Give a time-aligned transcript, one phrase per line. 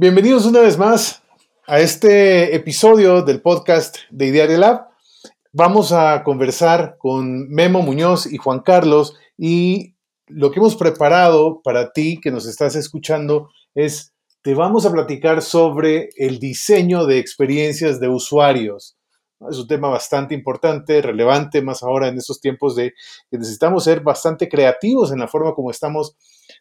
[0.00, 1.22] Bienvenidos una vez más
[1.66, 4.88] a este episodio del podcast de Idearia Lab.
[5.52, 9.96] Vamos a conversar con Memo Muñoz y Juan Carlos y
[10.26, 15.42] lo que hemos preparado para ti que nos estás escuchando es, te vamos a platicar
[15.42, 18.96] sobre el diseño de experiencias de usuarios.
[19.48, 22.92] Es un tema bastante importante, relevante, más ahora en estos tiempos de
[23.30, 26.16] que necesitamos ser bastante creativos en la forma como estamos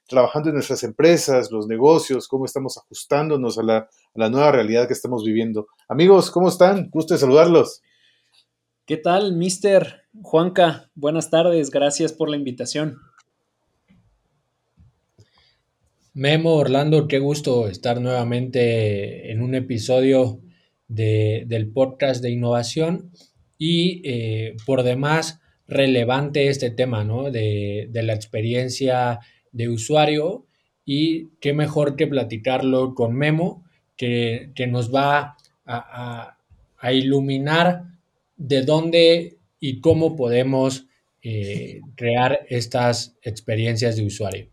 [0.08, 4.88] trabajando en nuestras empresas, los negocios, cómo estamos ajustándonos a la, a la nueva realidad
[4.88, 5.68] que estamos viviendo.
[5.90, 6.90] Amigos, ¿cómo están?
[6.90, 7.82] Gusto de saludarlos.
[8.86, 10.90] ¿Qué tal, mister Juanca?
[10.96, 12.98] Buenas tardes, gracias por la invitación.
[16.14, 20.40] Memo, Orlando, qué gusto estar nuevamente en un episodio
[20.90, 23.12] del podcast de innovación
[23.58, 27.32] y eh, por demás relevante este tema ¿no?
[27.32, 29.20] de, la experiencia
[29.52, 30.46] de usuario
[30.84, 33.64] y qué mejor que platicarlo con Memo
[33.96, 36.38] que, nos va a,
[36.78, 37.84] a iluminar
[38.36, 40.88] de dónde y cómo podemos
[41.22, 44.48] eh, crear estas experiencias de usuario.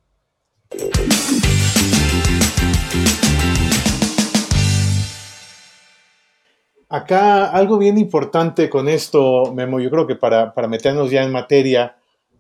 [6.89, 11.97] Acá algo bien importante con esto, Memo, yo creo que para, meternos ya en materia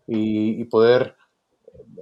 [0.06, 1.16] y, poder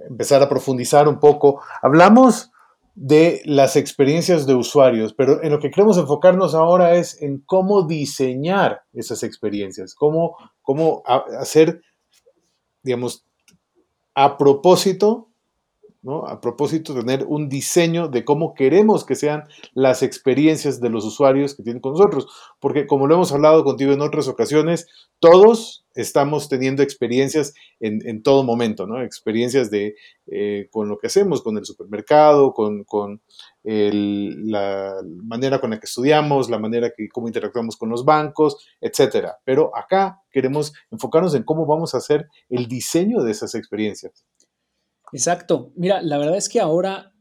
[0.07, 2.51] empezar a profundizar un poco, hablamos
[2.93, 7.87] de las experiencias de usuarios, pero en lo que queremos enfocarnos ahora es en cómo
[7.87, 11.81] diseñar esas experiencias, cómo, cómo hacer,
[12.83, 13.25] digamos,
[14.13, 15.29] a propósito
[16.27, 19.43] a propósito, tener un diseño de cómo queremos que sean
[19.73, 22.27] las experiencias de los usuarios que tienen con nosotros.
[22.59, 24.87] Porque como lo hemos hablado contigo en otras ocasiones,
[25.19, 29.01] todos estamos teniendo experiencias en, todo momento, ¿no?
[29.01, 29.95] Experiencias de,
[30.27, 32.85] eh, con lo que hacemos, con el supermercado, con,
[33.63, 34.93] la
[35.23, 39.37] manera con la que estudiamos, la manera que cómo interactuamos con los bancos, etcétera.
[39.43, 44.25] Pero acá queremos enfocarnos en cómo vamos a hacer el diseño de esas experiencias.
[45.15, 45.71] Exacto.
[45.77, 47.13] Mira, la verdad es que ahora,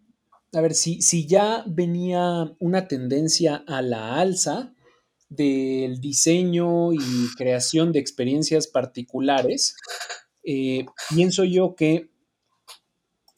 [0.53, 4.75] a ver, si, si ya venía una tendencia a la alza
[5.29, 6.99] del diseño y
[7.37, 9.77] creación de experiencias particulares,
[10.43, 12.11] eh, pienso yo que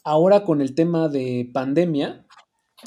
[0.04, 2.26] ahora con el tema de pandemia,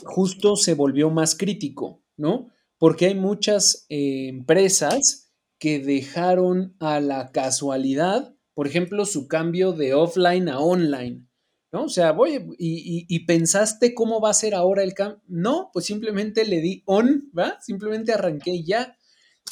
[0.05, 2.49] justo se volvió más crítico, ¿no?
[2.79, 9.93] Porque hay muchas eh, empresas que dejaron a la casualidad, por ejemplo, su cambio de
[9.93, 11.28] offline a online.
[11.71, 11.83] ¿No?
[11.83, 15.21] O sea, voy y, pensaste cómo va a ser ahora el cambio.
[15.27, 17.59] No, pues simplemente le di on, ¿va?
[17.61, 18.97] Simplemente arranqué ya.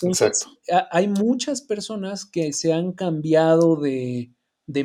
[0.03, 0.51] Exacto.
[0.91, 4.31] hay muchas personas que se han cambiado de,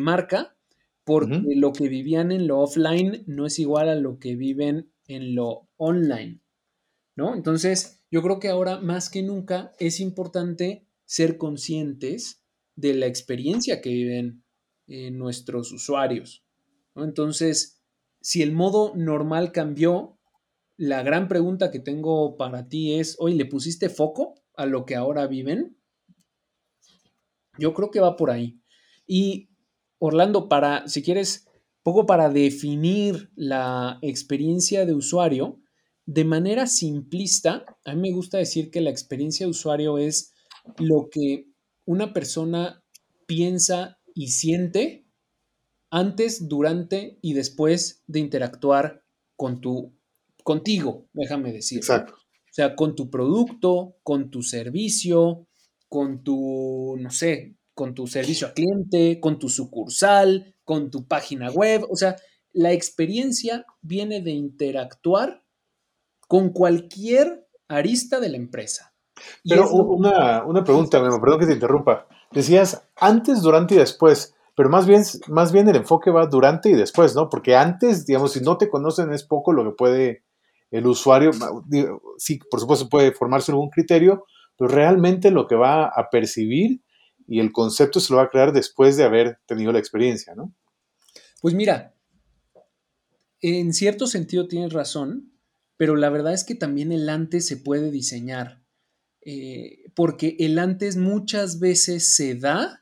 [0.00, 0.56] marca
[1.04, 5.34] porque lo que vivían en lo offline no es igual a lo que viven en
[5.34, 6.40] lo online,
[7.16, 7.34] ¿no?
[7.34, 12.42] Entonces, yo creo que ahora más que nunca es importante ser conscientes
[12.76, 14.44] de la experiencia que viven
[14.86, 16.44] eh, nuestros usuarios.
[16.96, 17.82] Entonces,
[18.20, 20.18] si el modo normal cambió,
[20.76, 24.96] la gran pregunta que tengo para ti es, oye, ¿le pusiste foco a lo que
[24.96, 25.76] ahora viven?
[27.58, 28.60] Yo creo que va por ahí.
[29.06, 29.50] Y
[29.98, 31.46] Orlando, para, si quieres,
[31.82, 35.60] poco para definir la experiencia de usuario,
[36.06, 40.32] de manera simplista, a mí me gusta decir que la experiencia de usuario es
[40.78, 41.48] lo que
[41.84, 42.82] una persona
[43.26, 45.01] piensa y siente
[45.92, 49.04] antes, durante y después de interactuar
[49.36, 49.94] con tu,
[50.42, 51.78] contigo, déjame decir.
[51.78, 52.14] Exacto.
[52.14, 55.46] O sea, con tu producto, con tu servicio,
[55.88, 61.50] con tu, no sé, con tu servicio a cliente, con tu sucursal, con tu página
[61.50, 61.86] web.
[61.90, 62.16] O sea,
[62.52, 65.44] la experiencia viene de interactuar
[66.26, 68.94] con cualquier arista de la empresa.
[69.44, 72.06] Pero una, una, pregunta, perdón que te interrumpa.
[72.30, 76.74] Decías antes, durante y después pero más bien, más bien el enfoque va durante y
[76.74, 77.28] después, ¿no?
[77.28, 80.24] Porque antes, digamos, si no te conocen es poco lo que puede
[80.70, 81.32] el usuario,
[82.16, 84.24] sí, por supuesto puede formarse algún criterio,
[84.56, 86.80] pero realmente lo que va a percibir
[87.26, 90.54] y el concepto se lo va a crear después de haber tenido la experiencia, ¿no?
[91.42, 91.94] Pues mira,
[93.40, 95.32] en cierto sentido tienes razón,
[95.76, 98.62] pero la verdad es que también el antes se puede diseñar,
[99.26, 102.81] eh, porque el antes muchas veces se da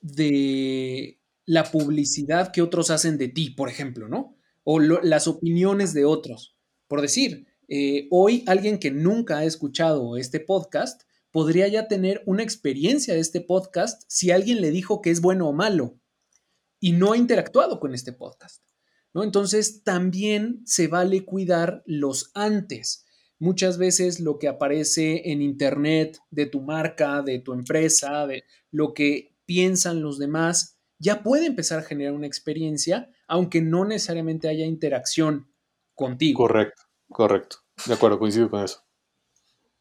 [0.00, 4.36] de la publicidad que otros hacen de ti, por ejemplo, ¿no?
[4.64, 6.56] O las opiniones de otros.
[6.86, 12.42] Por decir, eh, hoy alguien que nunca ha escuchado este podcast podría ya tener una
[12.42, 15.98] experiencia de este podcast si alguien le dijo que es bueno o malo
[16.80, 18.64] y no ha interactuado con este podcast.
[19.14, 19.22] ¿no?
[19.22, 23.06] Entonces también se vale cuidar los antes.
[23.38, 28.92] Muchas veces lo que aparece en internet de tu marca, de tu empresa, de lo
[28.92, 34.64] que piensan los demás, ya puede empezar a generar una experiencia, aunque no necesariamente haya
[34.64, 35.50] interacción
[35.96, 36.36] contigo.
[36.46, 37.56] Correcto, correcto.
[37.84, 38.84] De acuerdo, coincido con eso.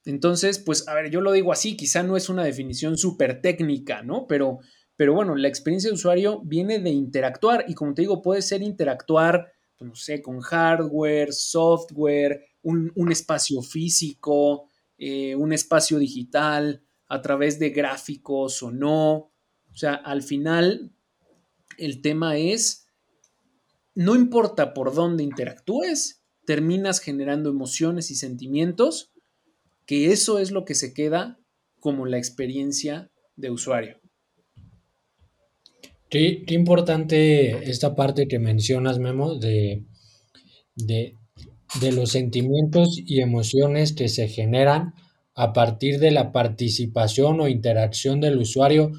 [0.06, 4.02] Entonces, pues, a ver, yo lo digo así, quizá no es una definición súper técnica,
[4.02, 4.26] ¿no?
[4.26, 4.58] Pero,
[4.96, 8.64] pero bueno, la experiencia de usuario viene de interactuar y como te digo, puede ser
[8.64, 14.68] interactuar, pues, no sé, con hardware, software, un, espacio físico,
[14.98, 19.30] eh, un espacio digital, a través de gráficos o no.
[19.74, 20.92] O sea, al final,
[21.78, 22.88] el tema es,
[23.96, 29.12] no importa por dónde interactúes, terminas generando emociones y sentimientos,
[29.86, 31.40] que eso es lo que se queda
[31.80, 34.00] como la experiencia de usuario.
[36.10, 39.86] Qué, importante esta parte que mencionas, Memo, de,
[40.76, 44.96] de los sentimientos y emociones que se generan
[45.36, 48.92] a partir de la participación o interacción del usuario,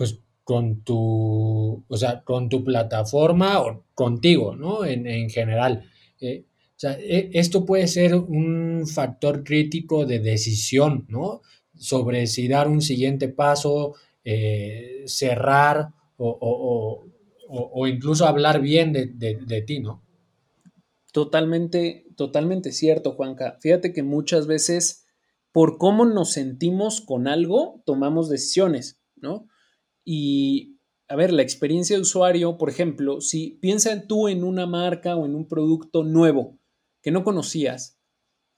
[0.00, 4.86] pues con tu, o sea, con tu plataforma o contigo, ¿no?
[4.86, 5.90] En, en general.
[6.22, 11.42] Eh, o sea, e, esto puede ser un factor crítico de decisión, ¿no?
[11.74, 13.94] Sobre si dar un siguiente paso,
[14.24, 17.04] eh, cerrar o,
[17.86, 20.02] incluso hablar bien de, ti, ¿no?
[21.12, 23.58] Totalmente, totalmente cierto, Juanca.
[23.60, 25.04] Fíjate que muchas veces,
[25.52, 29.46] por cómo nos sentimos con algo, tomamos decisiones, ¿no?
[30.04, 35.16] Y, a ver, la experiencia de usuario, por ejemplo, si piensa tú en una marca
[35.16, 36.58] o en un producto nuevo,
[37.02, 37.98] que no conocías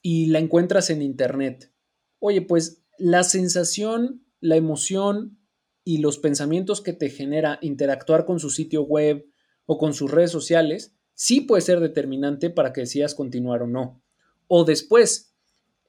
[0.01, 1.73] y la encuentras en internet.
[2.19, 5.39] Oye, pues la sensación, la emoción
[5.85, 9.27] y los pensamientos que te genera interactuar con su sitio web
[9.67, 14.03] o con sus redes sociales, sí puede ser determinante para que decidas continuar o no.
[14.49, 15.35] O después,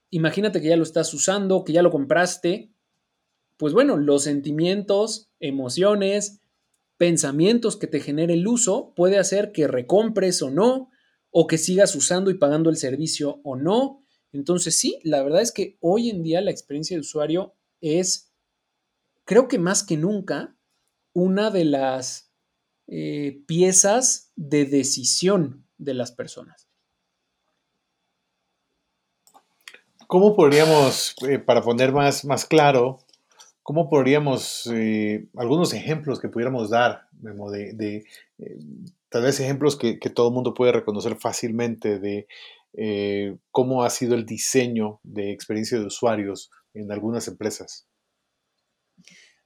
[0.09, 2.71] imagínate que ya lo estás usando, que ya lo compraste,
[3.57, 6.39] pues bueno, los sentimientos, emociones,
[6.97, 10.89] pensamientos que te genere el uso puede hacer que recompres o no,
[11.31, 14.03] o que sigas usando y pagando el servicio o no.
[14.31, 18.31] Entonces sí, la verdad es que hoy en día la experiencia de usuario es,
[19.25, 20.55] creo que más que nunca,
[21.11, 22.31] una de las
[22.87, 26.69] eh, piezas de decisión de las personas.
[30.07, 32.99] ¿Cómo podríamos, eh, para poner más, más claro,
[33.63, 38.05] cómo podríamos, eh, algunos ejemplos que pudiéramos dar, de,
[39.09, 42.27] tal vez ejemplos que, todo el mundo puede reconocer fácilmente de
[42.73, 47.87] eh, cómo ha sido el diseño de experiencia de usuarios en algunas empresas.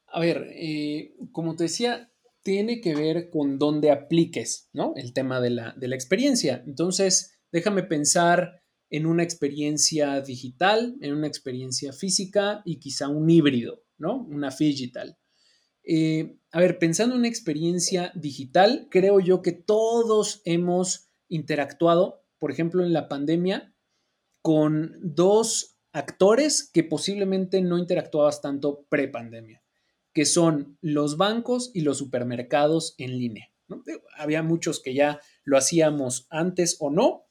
[0.07, 2.11] A ver, eh, como te decía,
[2.41, 4.93] tiene que ver con dónde apliques, ¿no?
[4.95, 6.63] El tema de la, de la experiencia.
[6.65, 13.83] Entonces, déjame pensar en una experiencia digital, en una experiencia física y quizá un híbrido,
[13.97, 14.25] ¿no?
[14.29, 15.17] Una digital.
[15.83, 22.51] Eh, a ver, pensando en una experiencia digital, creo yo que todos hemos interactuado, por
[22.51, 23.73] ejemplo, en la pandemia,
[24.41, 29.63] con dos actores que posiblemente no interactuabas tanto pre-pandemia,
[30.13, 33.51] que son los bancos y los supermercados en línea.
[34.17, 37.25] Había muchos que ya lo hacíamos antes o no,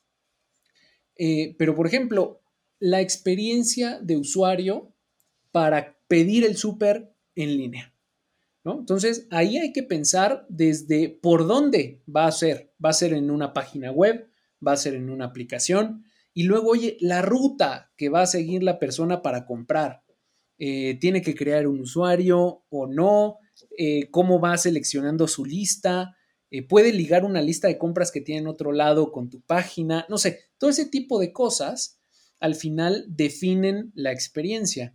[1.16, 2.42] eh, pero por ejemplo,
[2.78, 4.94] la experiencia de usuario
[5.50, 7.92] para pedir el súper en línea.
[8.74, 12.72] Entonces, ahí hay que pensar desde por dónde va a ser.
[12.84, 14.28] Va a ser en una página web,
[14.66, 16.04] va a ser en una aplicación.
[16.34, 20.02] Y luego, oye, la ruta que va a seguir la persona para comprar.
[20.58, 23.38] Eh, ¿Tiene que crear un usuario o no?
[23.78, 26.16] Eh, ¿Cómo va seleccionando su lista?
[26.50, 30.06] Eh, ¿Puede ligar una lista de compras que tiene en otro lado con tu página?
[30.08, 32.00] No sé, todo ese tipo de cosas
[32.40, 34.94] al final definen la experiencia.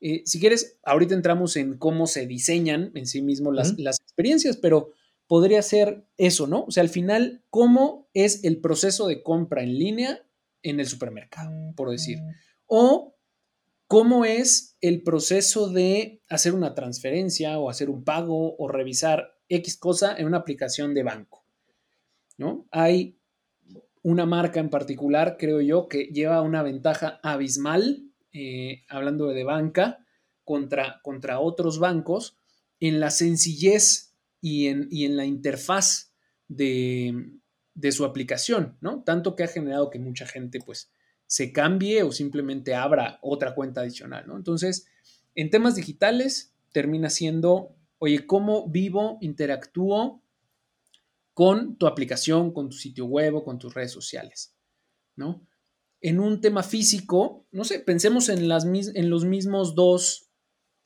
[0.00, 4.92] Eh, si quieres, ahorita entramos en cómo se diseñan en sí mismo las, experiencias, pero
[5.26, 6.64] podría ser eso, ¿no?
[6.64, 10.26] O sea, al final, ¿cómo es el proceso de compra en línea
[10.62, 12.18] en el supermercado, por decir?
[12.66, 13.16] O
[13.86, 19.76] cómo es el proceso de hacer una transferencia o hacer un pago o revisar X
[19.76, 21.44] cosa en una aplicación de banco.
[22.40, 22.66] ¿no?
[22.70, 23.18] Hay
[24.02, 30.04] una marca en particular, creo yo, que lleva una ventaja abismal, eh, hablando de banca,
[30.44, 32.36] contra, contra otros bancos,
[32.80, 36.12] en la sencillez y en, en la interfaz
[36.48, 37.38] de,
[37.74, 39.02] de, su aplicación, ¿no?
[39.02, 40.90] Tanto que ha generado que mucha gente, pues,
[41.26, 44.36] se cambie o simplemente abra otra cuenta adicional, ¿no?
[44.36, 44.86] Entonces,
[45.34, 50.22] en temas digitales, termina siendo, oye, ¿cómo vivo, interactúo
[51.34, 54.54] con tu aplicación, con tu sitio web o con tus redes sociales,
[55.16, 55.46] ¿no?
[56.00, 60.30] En un tema físico, no sé, pensemos en, los mismos dos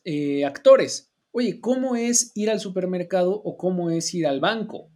[0.05, 1.13] eh, actores.
[1.31, 4.91] Oye, ¿cómo es ir al supermercado o cómo es ir al banco?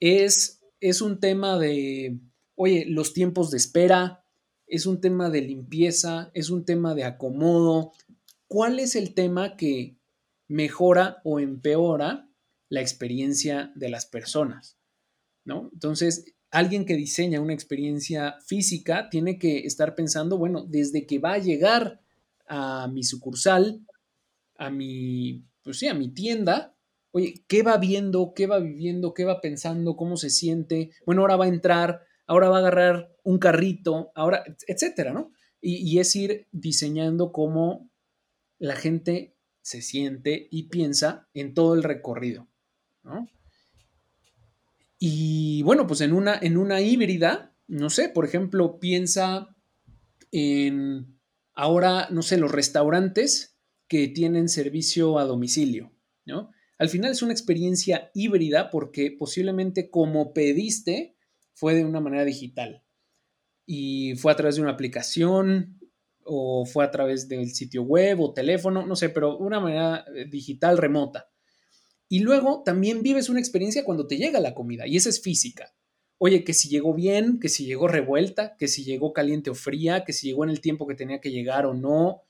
[0.00, 2.18] Es, es un tema de,
[2.54, 4.24] oye, los tiempos de espera,
[4.66, 7.92] es un tema de limpieza, es un tema de acomodo.
[8.48, 9.98] ¿Cuál es el tema que
[10.48, 12.28] mejora o empeora
[12.68, 14.78] la experiencia de las personas,
[15.44, 15.70] ¿no?
[15.72, 21.32] Entonces, alguien que diseña una experiencia física tiene que estar pensando, bueno, desde que va
[21.32, 22.00] a llegar
[22.46, 23.80] a mi sucursal,
[24.58, 26.76] a mi, pues sí, a mi tienda,
[27.10, 28.34] oye, ¿qué va viendo?
[28.34, 29.14] ¿Qué va viviendo?
[29.14, 29.96] ¿Qué va pensando?
[29.96, 30.90] ¿Cómo se siente?
[31.06, 35.32] Bueno, ahora va a entrar, ahora va a agarrar un carrito, ahora, etcétera, ¿no?
[35.60, 37.88] Y, y es ir diseñando cómo
[38.58, 42.46] la gente se siente y piensa en todo el recorrido.
[45.04, 49.48] Y bueno, pues en una, en una híbrida, no sé, por ejemplo, piensa
[50.30, 51.18] en
[51.54, 55.90] ahora, no sé, los restaurantes que tienen servicio a domicilio,
[56.24, 56.52] ¿no?
[56.78, 61.16] Al final es una experiencia híbrida porque posiblemente como pediste
[61.52, 62.84] fue de una manera digital
[63.66, 65.80] y fue a través de una aplicación
[66.24, 70.26] o fue a través del sitio web o teléfono, no sé, pero una manera eh,
[70.26, 71.31] digital remota.
[72.12, 75.72] Y luego también vives una experiencia cuando te llega la comida, y esa es física.
[76.18, 80.04] Oye, que si llegó bien, que si llegó revuelta, que si llegó caliente o fría,
[80.04, 82.20] que si llegó en el tiempo que tenía que llegar o no,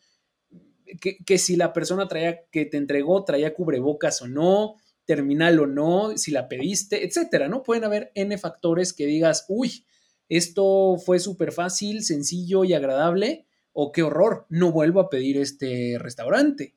[1.26, 6.16] que, si la persona traía, que te entregó traía cubrebocas o no, terminal o no,
[6.16, 7.64] si la pediste, etcétera, ¿no?
[7.64, 9.84] Pueden haber N factores que digas, uy,
[10.28, 15.96] esto fue súper fácil, sencillo y agradable, o qué horror, no vuelvo a pedir este
[15.98, 16.76] restaurante.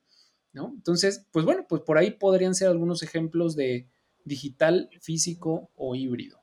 [0.56, 3.88] Entonces, pues bueno, pues por ahí podrían ser algunos ejemplos de
[4.24, 6.40] digital, físico o híbrido.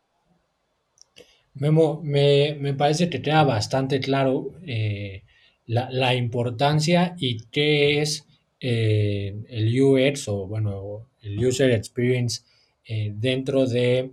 [1.54, 5.23] Memo, me, parece que queda bastante claro eh,
[5.66, 8.26] la, importancia y qué es
[8.61, 12.42] eh, el UX o, bueno, el User Experience
[12.87, 14.12] eh, dentro de,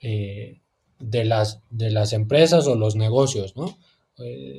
[0.00, 3.78] de, las, de las empresas o los negocios, ¿no?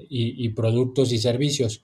[0.09, 1.81] y, productos y servicios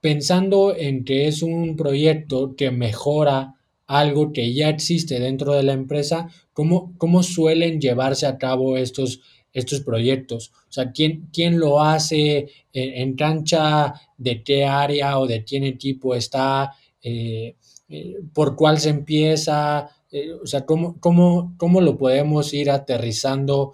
[0.00, 5.72] pensando en que es un proyecto que mejora algo que ya existe dentro de la
[5.72, 9.20] empresa, ¿cómo, cómo suelen llevarse a cabo estos,
[9.52, 10.52] estos proyectos?
[10.68, 12.48] O sea, ¿quién, quién lo hace?
[12.72, 16.72] ¿En, cancha de qué área o de qué equipo está?
[17.02, 17.56] Eh,
[17.88, 19.90] eh, ¿Por cuál se empieza?
[20.12, 23.72] Eh, o sea, ¿cómo, cómo, ¿cómo, lo podemos ir aterrizando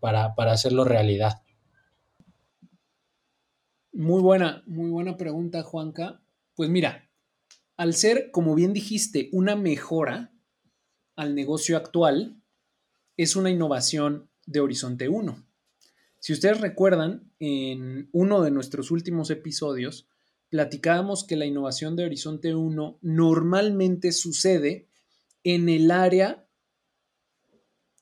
[0.00, 1.42] para, para hacerlo realidad?
[3.96, 6.20] Muy buena, muy buena pregunta, Juanca.
[6.54, 7.10] Pues mira,
[7.78, 10.34] al ser, como bien dijiste, una mejora
[11.16, 12.38] al negocio actual,
[13.16, 15.42] es una innovación de Horizonte 1.
[16.18, 20.06] Si ustedes recuerdan, en uno de nuestros últimos episodios,
[20.50, 24.90] platicábamos que la innovación de Horizonte 1 normalmente sucede
[25.42, 26.46] en el área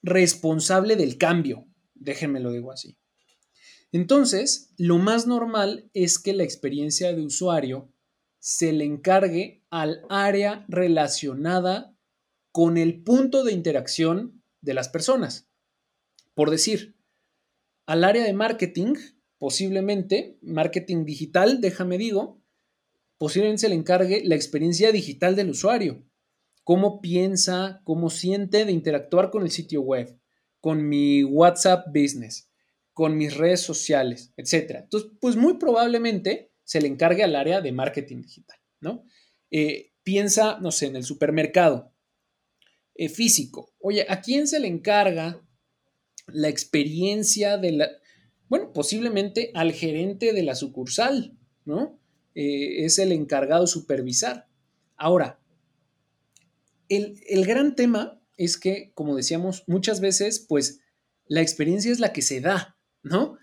[0.03, 1.69] responsable del cambio.
[1.95, 2.99] Déjenme lo digo así.
[3.95, 7.93] Entonces, lo más normal es que la experiencia de usuario
[8.41, 11.97] se le encargue al área relacionada
[12.51, 15.49] con el punto de interacción de las personas.
[16.35, 16.97] Por decir,
[17.87, 18.95] al área de marketing,
[19.39, 22.43] posiblemente, marketing digital, déjame digo,
[23.17, 26.05] posiblemente se le encargue la experiencia digital del usuario.
[26.65, 30.19] Cómo piensa, cómo siente de interactuar con el sitio web,
[30.59, 32.51] con mi WhatsApp Business
[32.95, 34.81] con mis redes sociales, etcétera.
[34.81, 39.05] Entonces, pues muy probablemente se le encargue al área de marketing digital, ¿no?
[39.51, 41.93] Eh, piensa, no sé, en el supermercado
[42.95, 43.75] eh, físico.
[43.81, 45.43] Oye, ¿a quién se le encarga
[46.29, 47.91] la experiencia de la,
[48.49, 51.99] bueno, posiblemente al gerente de la sucursal, ¿no?
[52.35, 54.49] Eh, es el encargado de supervisar.
[54.97, 55.41] Ahora,
[56.89, 60.81] el, el gran tema es que, como decíamos, muchas veces, pues,
[61.27, 62.74] la experiencia es la que se da,
[63.05, 63.39] ¿no?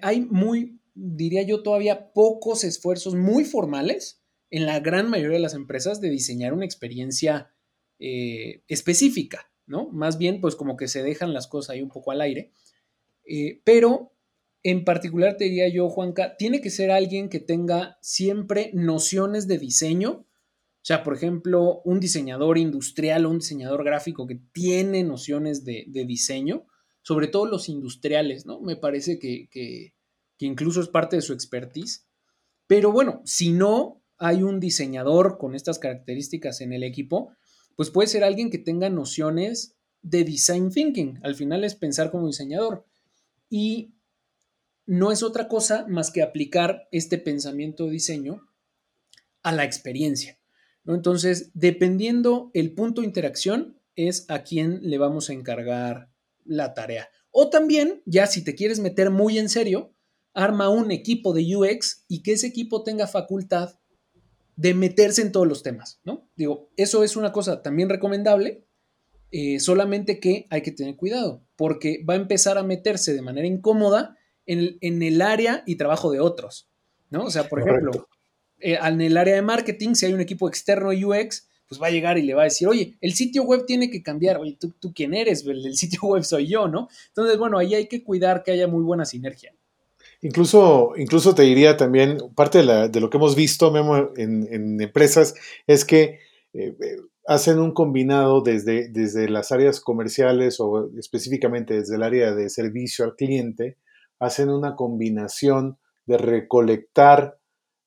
[0.00, 5.54] Hay muy, diría yo, todavía pocos esfuerzos muy formales en la gran mayoría de las
[5.54, 7.54] empresas de diseñar una experiencia
[7.98, 9.88] eh, específica, ¿no?
[9.90, 12.52] Más bien, pues como que se dejan las cosas ahí un poco al aire.
[13.24, 14.12] Eh, pero
[14.62, 19.58] en particular te diría yo, Juanca, tiene que ser alguien que tenga siempre nociones de
[19.58, 20.10] diseño.
[20.10, 25.86] O sea, por ejemplo, un diseñador industrial o un diseñador gráfico que tiene nociones de,
[26.06, 26.66] diseño,
[27.02, 28.60] sobre todo los industriales, ¿no?
[28.60, 29.94] Me parece que, que,
[30.38, 32.06] incluso es parte de su expertise.
[32.66, 37.32] Pero bueno, si no hay un diseñador con estas características en el equipo,
[37.76, 41.20] pues puede ser alguien que tenga nociones de design thinking.
[41.22, 42.86] Al final es pensar como diseñador.
[43.50, 43.94] Y
[44.86, 48.46] no es otra cosa más que aplicar este pensamiento de diseño
[49.42, 50.38] a la experiencia.
[50.84, 50.94] ¿no?
[50.94, 56.11] Entonces, dependiendo el punto de interacción, es a quién le vamos a encargar
[56.44, 57.08] la tarea.
[57.30, 59.94] O también, ya si te quieres meter muy en serio,
[60.34, 63.78] arma un equipo de UX y que ese equipo tenga facultad
[64.56, 66.28] de meterse en todos los temas, ¿no?
[66.36, 68.66] Digo, eso es una cosa también recomendable,
[69.30, 73.46] eh, solamente que hay que tener cuidado, porque va a empezar a meterse de manera
[73.46, 76.68] incómoda en, el área y trabajo de otros,
[77.08, 77.24] ¿no?
[77.24, 78.08] O sea, por ejemplo,
[78.58, 81.90] eh, en el área de marketing, si hay un equipo externo UX, pues va a
[81.90, 84.74] llegar y le va a decir, oye, el sitio web tiene que cambiar, oye, ¿tú,
[84.78, 85.46] tú quién eres?
[85.46, 86.88] El, sitio web soy yo, ¿no?
[87.08, 89.54] Entonces, bueno, ahí hay que cuidar que haya muy buena sinergia.
[90.20, 93.74] Incluso, incluso te diría también, parte de, lo que hemos visto
[94.16, 95.34] en, empresas
[95.66, 96.20] es que
[96.52, 102.34] eh, eh, hacen un combinado desde, desde las áreas comerciales o específicamente desde el área
[102.34, 103.78] de servicio al cliente,
[104.18, 107.38] hacen una combinación de recolectar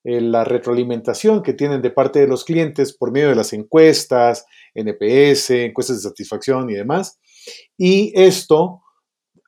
[0.08, 4.46] eh, la retroalimentación que tienen de parte de los clientes por medio de las encuestas,
[4.72, 7.18] NPS, encuestas de satisfacción y demás.
[7.76, 8.82] Y esto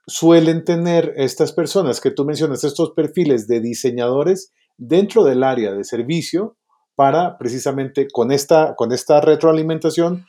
[0.09, 5.85] suelen tener estas personas que tú mencionas, estos perfiles de diseñadores dentro del área de
[5.85, 6.57] servicio
[6.97, 10.27] para precisamente con esta, con esta retroalimentación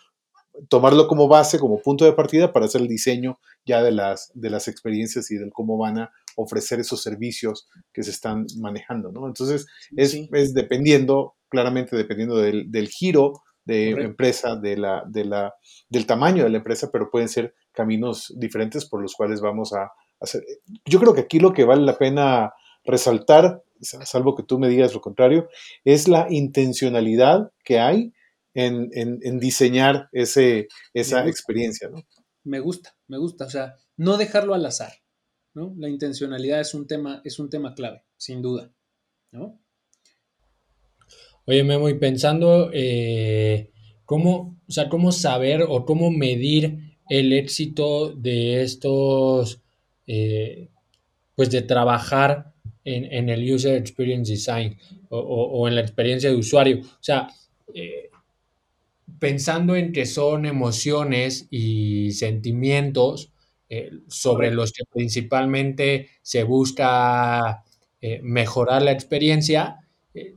[0.68, 4.52] tomarlo como base, como punto de partida para hacer el diseño ya de las, de
[4.52, 9.28] las experiencias y del cómo van a ofrecer esos servicios que se están manejando, ¿no?
[9.28, 9.66] Entonces,
[9.96, 15.54] es, es dependiendo, claramente dependiendo del, del giro de empresa, de la, de la,
[15.90, 19.92] del tamaño de la empresa, pero pueden ser caminos diferentes por los cuales vamos a
[20.20, 20.44] hacer.
[20.86, 22.52] Yo creo que aquí lo que vale la pena
[22.84, 25.50] resaltar, salvo que tú me digas lo contrario,
[25.84, 28.12] es la intencionalidad que hay
[28.56, 32.02] en, diseñar ese, esa experiencia, ¿no?
[32.44, 33.46] Me gusta, me gusta.
[33.46, 34.94] O sea, no dejarlo al azar,
[35.54, 35.74] ¿no?
[35.78, 38.72] La intencionalidad es un tema, es un tema clave, sin duda.
[41.46, 43.72] Oye, Memo, y pensando eh,
[44.06, 49.62] cómo, o sea, cómo saber o cómo medir el éxito de estos,
[50.06, 50.70] eh,
[51.36, 54.78] pues de trabajar en, el User Experience Design
[55.10, 56.82] o, en la experiencia de usuario.
[56.82, 57.28] O sea,
[57.74, 58.10] eh,
[59.20, 63.32] pensando en que son emociones y sentimientos
[63.70, 67.64] eh, sobre los que principalmente se busca
[68.02, 70.36] eh, mejorar la experiencia, eh,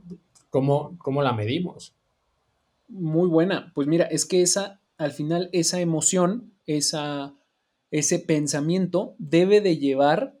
[0.49, 1.93] ¿cómo, la medimos?
[2.87, 3.71] Muy buena.
[3.73, 7.33] Pues mira, es que esa, al final, esa emoción, esa,
[7.91, 10.37] ese pensamiento debe de llevar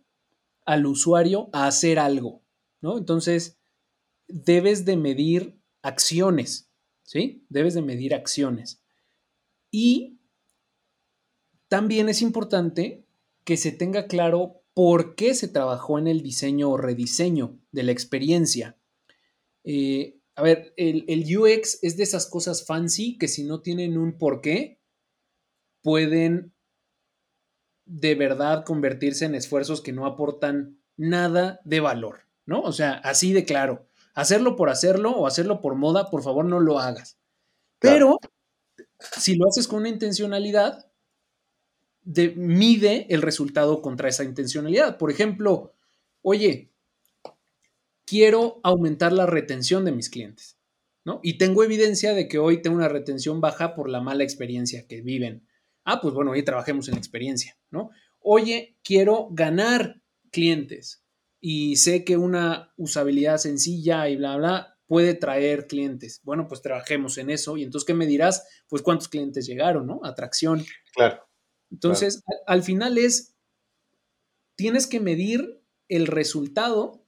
[0.65, 2.41] al usuario a hacer algo,
[2.79, 2.97] ¿no?
[2.97, 3.57] Entonces,
[4.27, 6.69] debes de medir acciones.
[7.03, 7.45] ¿sí?
[7.49, 8.81] Debes de medir acciones.
[9.71, 10.17] Y
[11.73, 13.03] también es importante
[13.45, 17.91] que se tenga claro por qué se trabajó en el diseño o rediseño de la
[17.91, 18.77] experiencia.
[19.63, 23.97] Eh, a ver, el, el, UX es de esas cosas fancy que si no tienen
[23.97, 24.83] un por qué,
[25.81, 26.53] pueden
[27.85, 32.61] de verdad convertirse en esfuerzos que no aportan nada de valor, ¿no?
[32.61, 36.59] O sea, así de claro hacerlo por hacerlo o hacerlo por moda, por favor no
[36.59, 37.17] lo hagas.
[37.79, 38.19] Pero
[38.99, 40.92] si lo haces con una intencionalidad,
[42.05, 44.97] mide el resultado contra esa intencionalidad.
[44.97, 45.73] Por ejemplo,
[46.21, 46.71] oye,
[48.05, 50.57] quiero aumentar la retención de mis clientes,
[51.05, 51.19] ¿no?
[51.23, 55.01] Y tengo evidencia de que hoy tengo una retención baja por la mala experiencia que
[55.01, 55.47] viven.
[55.85, 57.89] Ah, pues bueno, hoy trabajemos en la experiencia, ¿no?
[58.19, 61.03] Oye, quiero ganar clientes
[61.39, 66.21] y sé que una usabilidad sencilla y bla, bla, puede traer clientes.
[66.23, 67.57] Bueno, pues trabajemos en eso.
[67.57, 68.47] Y entonces, ¿qué me dirás?
[68.69, 69.99] Pues cuántos clientes llegaron, ¿no?
[70.03, 70.63] Atracción.
[70.93, 71.19] Claro.
[71.73, 73.33] Entonces, Al, final es,
[74.55, 75.59] tienes que medir
[75.89, 77.03] el resultado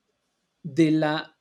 [0.63, 1.37] de la,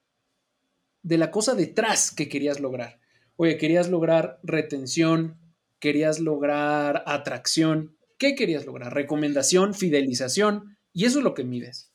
[1.02, 3.00] de la cosa detrás que querías lograr.
[3.36, 5.38] Oye, querías lograr retención,
[5.80, 7.96] querías lograr atracción.
[8.18, 8.92] ¿Qué querías lograr?
[8.94, 10.76] Recomendación, fidelización.
[10.92, 11.90] Y eso es lo que mides.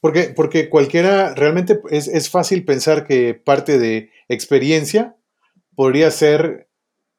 [0.00, 5.16] Porque, porque cualquiera, realmente es, fácil pensar que parte de experiencia
[5.74, 6.68] podría ser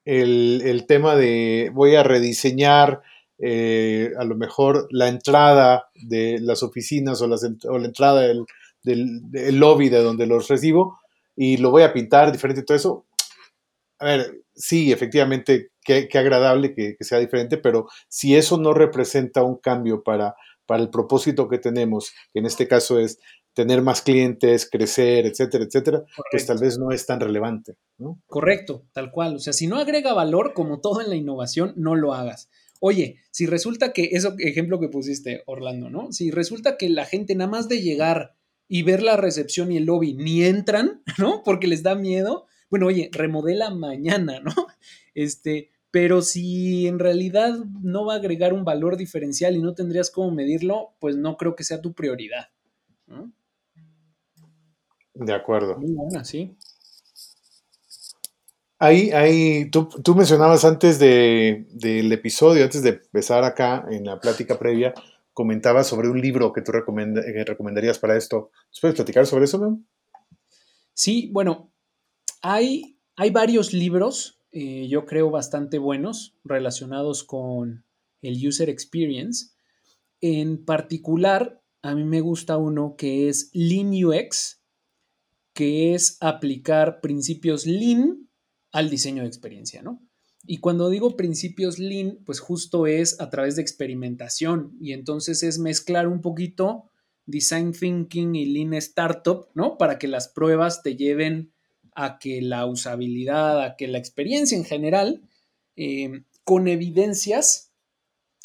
[0.05, 3.01] el, tema de voy a rediseñar
[3.43, 8.45] eh, a lo mejor la entrada de las oficinas o, o la entrada del,
[8.83, 10.99] del, lobby de donde los recibo
[11.35, 13.05] y lo voy a pintar diferente y todo eso.
[13.99, 19.57] A ver, sí, efectivamente, qué, agradable que, sea diferente, pero si eso no representa un
[19.57, 23.19] cambio para, para el propósito que tenemos, que en este caso es
[23.53, 27.75] tener más clientes, crecer, etcétera, etcétera, pues tal vez no es tan relevante.
[27.97, 28.19] ¿no?
[28.27, 29.35] Correcto, tal cual.
[29.35, 32.49] O sea, si no agrega valor, como todo en la innovación, no lo hagas.
[32.83, 36.11] Oye, si resulta que, eso ejemplo que pusiste, Orlando, ¿no?
[36.11, 38.35] Si resulta que la gente nada más de llegar
[38.67, 41.43] y ver la recepción y el lobby ni entran, ¿no?
[41.43, 42.47] Porque les da miedo.
[42.71, 44.51] Bueno, oye, remodela mañana, ¿no?
[45.13, 50.09] Este, pero si en realidad no va a agregar un valor diferencial y no tendrías
[50.09, 52.47] cómo medirlo, pues no creo que sea tu prioridad.
[53.07, 53.31] ¿no?
[55.13, 55.77] De acuerdo.
[55.77, 56.57] Muy buena, sí.
[58.83, 64.57] Ahí, ahí, tú, mencionabas antes de, del episodio, antes de empezar acá en la plática
[64.57, 64.95] previa,
[65.33, 68.49] comentabas sobre un libro que tú recomendarías para esto.
[68.81, 69.85] ¿Puedes platicar sobre eso, Mem?
[70.95, 71.71] Sí, bueno,
[72.41, 77.85] hay, hay varios libros, eh, yo creo, bastante buenos relacionados con
[78.23, 79.51] el user experience.
[80.21, 84.59] En particular, a mí me gusta uno que es Lean UX,
[85.53, 88.30] que es aplicar principios lean
[88.71, 90.01] al diseño de experiencia, ¿no?
[90.43, 95.59] Y cuando digo principios lean, pues justo es a través de experimentación y entonces es
[95.59, 96.89] mezclar un poquito
[97.25, 99.77] design thinking y lean startup, ¿no?
[99.77, 101.53] Para que las pruebas te lleven
[101.93, 105.21] a que la usabilidad, a que la experiencia en general,
[105.75, 107.71] eh, con evidencias,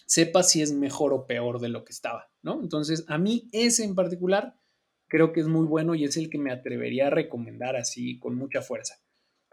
[0.06, 2.60] sepa si es mejor o peor de lo que estaba, ¿no?
[2.60, 4.56] Entonces, a mí ese en particular
[5.08, 8.36] creo que es muy bueno y es el que me atrevería a recomendar así con
[8.36, 8.96] mucha fuerza.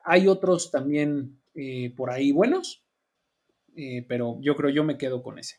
[0.04, 2.84] Hay otros también eh, por ahí buenos,
[3.76, 5.58] eh, pero yo creo yo me quedo con ese.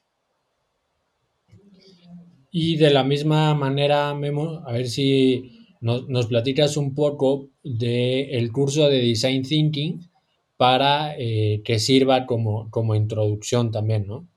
[2.50, 8.88] Y de la misma manera, Memo, a ver si nos, platicas un poco del curso
[8.88, 10.08] de Design Thinking
[10.56, 14.28] para eh, que sirva como, como introducción también, ¿no?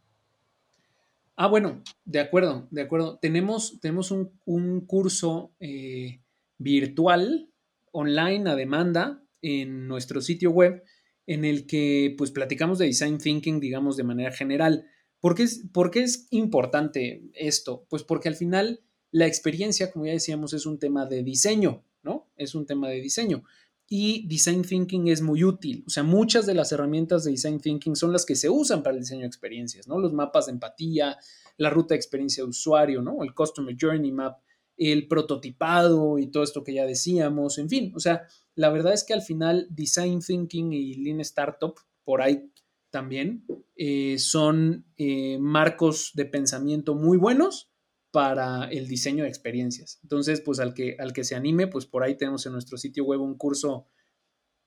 [1.39, 3.19] Ah, bueno, de acuerdo, de acuerdo.
[3.21, 6.19] Tenemos, tenemos un, curso eh,
[6.57, 7.47] virtual,
[7.91, 10.83] online, a demanda, en nuestro sitio web,
[11.25, 14.87] en el que pues platicamos de design thinking, digamos, de manera general.
[15.19, 17.85] ¿Por qué es, por qué es importante esto?
[17.89, 22.29] Pues porque al final la experiencia, como ya decíamos, es un tema de diseño, ¿no?
[22.37, 23.43] Es un tema de diseño
[23.89, 25.83] y Design Thinking es muy útil.
[25.87, 28.95] O sea, muchas de las herramientas de Design Thinking son las que se usan para
[28.95, 29.97] el diseño de experiencias, ¿no?
[29.99, 31.17] Los mapas de empatía,
[31.57, 33.23] la ruta de experiencia de usuario, ¿no?
[33.23, 34.39] El Customer Journey Map,
[34.77, 39.03] el prototipado y todo esto que ya decíamos, en fin, o sea, la verdad es
[39.03, 42.51] que al final Design Thinking y Lean Startup, por ahí
[42.89, 47.69] también, eh, son eh, marcos de pensamiento muy buenos
[48.11, 49.99] para el diseño de experiencias.
[50.03, 53.03] Entonces, pues al que, al que se anime, pues por ahí tenemos en nuestro sitio
[53.03, 53.87] web un curso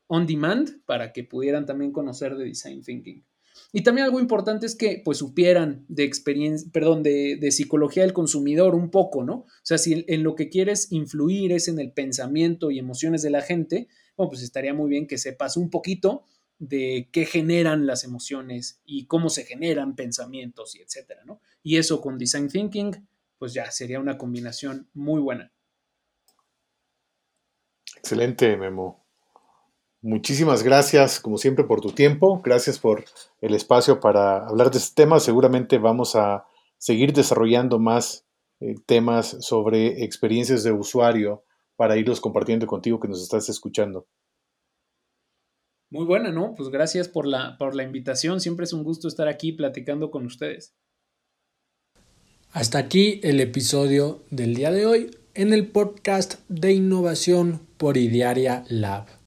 [0.06, 3.24] on demand para que pudieran también conocer de design thinking.
[3.72, 8.12] Y también algo importante es que pues supieran de experiencia, perdón, de, de, psicología del
[8.12, 9.34] consumidor un poco, ¿no?
[9.34, 13.30] O sea, si en lo que quieres influir es en el pensamiento y emociones de
[13.30, 16.24] la gente, bueno, pues estaría muy bien que sepas un poquito
[16.58, 21.40] de qué generan las emociones y cómo se generan pensamientos y etcétera, ¿no?
[21.62, 23.08] Y eso con design thinking
[23.40, 25.50] pues ya sería una combinación muy buena.
[27.96, 28.99] Excelente, Memo.
[30.02, 32.40] Muchísimas gracias, como siempre, por tu tiempo.
[32.42, 33.04] Gracias por
[33.42, 35.20] el espacio para hablar de este tema.
[35.20, 36.46] Seguramente vamos a
[36.78, 38.26] seguir desarrollando más
[38.60, 41.44] eh, temas sobre experiencias de usuario
[41.76, 44.06] para irlos compartiendo contigo que nos estás escuchando.
[45.90, 46.54] Muy buena, ¿no?
[46.54, 48.40] Pues gracias por la, por la invitación.
[48.40, 50.74] Siempre es un gusto estar aquí platicando con ustedes.
[52.52, 58.64] Hasta aquí el episodio del día de hoy en el podcast de innovación por Idiaria
[58.68, 59.19] Lab.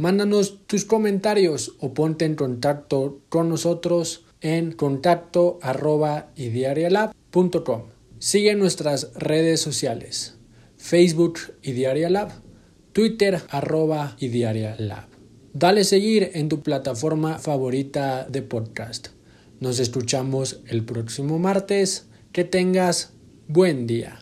[0.00, 7.82] Mándanos tus comentarios o ponte en contacto con nosotros en contacto arroba idiarialab.com.
[8.18, 10.38] Sigue nuestras redes sociales,
[10.78, 12.30] Facebook Idiaria Lab,
[12.94, 15.04] Twitter arroba Idiaria Lab.
[15.52, 19.08] Dale seguir en tu plataforma favorita de podcast.
[19.60, 23.12] Nos escuchamos el próximo martes que tengas
[23.48, 24.18] buen día.